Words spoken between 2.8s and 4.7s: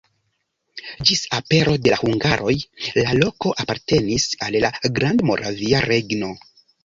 la loko apartenis al